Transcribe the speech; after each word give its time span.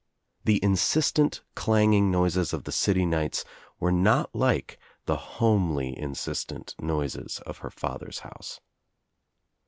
The 0.45 0.59
insistent 0.63 1.43
clanging 1.53 2.09
noises 2.09 2.53
of 2.53 2.63
the 2.63 2.71
city 2.71 3.05
nights 3.05 3.45
were 3.79 3.91
not 3.91 4.33
like 4.33 4.79
the 5.05 5.15
homely 5.37 5.95
Insistent 5.95 6.73
noises 6.79 7.37
of 7.45 7.59
her 7.59 7.69
father's 7.69 8.17
house. 8.21 8.59